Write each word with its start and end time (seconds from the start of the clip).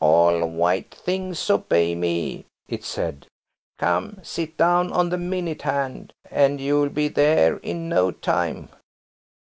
"All 0.00 0.44
white 0.44 0.94
things 0.94 1.48
obey 1.48 1.94
me," 1.94 2.44
it 2.68 2.84
said. 2.84 3.26
"Come, 3.78 4.18
sit 4.22 4.58
down 4.58 4.92
on 4.92 5.08
the 5.08 5.16
minute 5.16 5.62
hand, 5.62 6.12
and 6.30 6.60
you'll 6.60 6.90
be 6.90 7.08
there 7.08 7.56
in 7.56 7.88
no 7.88 8.10
time." 8.10 8.68